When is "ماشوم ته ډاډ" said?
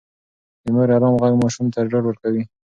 1.41-2.03